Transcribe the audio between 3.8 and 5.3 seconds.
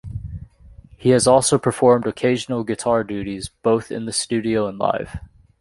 in the studio and live.